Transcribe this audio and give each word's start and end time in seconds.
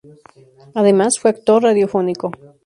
Además, 0.73 1.19
fue 1.19 1.29
actor 1.29 1.61
radiofónico. 1.61 2.31